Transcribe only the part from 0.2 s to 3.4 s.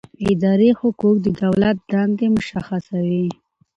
اداري حقوق د دولت دندې مشخصوي.